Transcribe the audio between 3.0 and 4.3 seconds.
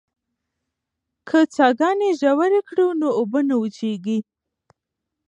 اوبه نه وچېږي.